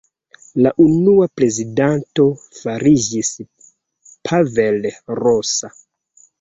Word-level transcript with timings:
La 0.65 0.69
unua 0.85 1.27
prezidanto 1.41 2.25
fariĝis 2.61 3.31
Pavel 4.33 4.93
Rosa. 5.25 5.75